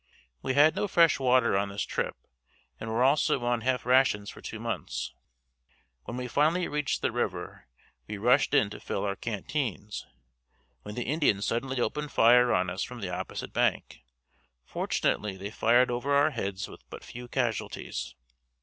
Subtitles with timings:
[0.41, 2.15] We had no fresh water on this trip
[2.79, 5.13] and were also on half rations for two months.
[6.05, 7.67] When we finally reached the river
[8.07, 10.07] we rushed in to fill our canteens,
[10.81, 14.01] when the Indians suddenly opened fire on us from the opposite bank.
[14.65, 18.15] Fortunately they fired over our heads with but few casualties.